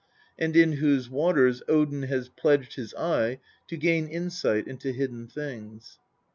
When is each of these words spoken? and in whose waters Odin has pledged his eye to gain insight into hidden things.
and 0.39 0.55
in 0.55 0.71
whose 0.77 1.11
waters 1.11 1.61
Odin 1.67 2.01
has 2.01 2.27
pledged 2.27 2.73
his 2.73 2.91
eye 2.95 3.39
to 3.67 3.77
gain 3.77 4.07
insight 4.07 4.67
into 4.67 4.91
hidden 4.91 5.27
things. 5.27 5.99